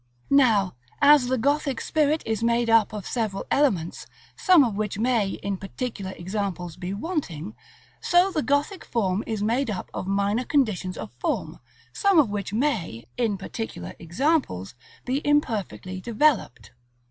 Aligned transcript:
Now, 0.31 0.73
as 0.99 1.27
the 1.27 1.37
Gothic 1.37 1.79
spirit 1.79 2.23
is 2.25 2.41
made 2.41 2.71
up 2.71 2.91
of 2.91 3.05
several 3.05 3.45
elements, 3.51 4.07
some 4.35 4.63
of 4.63 4.73
which 4.73 4.97
may, 4.97 5.29
in 5.43 5.57
particular 5.57 6.09
examples, 6.17 6.75
be 6.75 6.91
wanting, 6.91 7.55
so 8.01 8.31
the 8.31 8.41
Gothic 8.41 8.83
form 8.83 9.23
is 9.27 9.43
made 9.43 9.69
up 9.69 9.91
of 9.93 10.07
minor 10.07 10.43
conditions 10.43 10.97
of 10.97 11.11
form, 11.19 11.59
some 11.93 12.17
of 12.17 12.31
which 12.31 12.51
may, 12.51 13.05
in 13.15 13.37
particular 13.37 13.93
examples, 13.99 14.73
be 15.05 15.21
imperfectly 15.23 16.01
developed. 16.01 16.71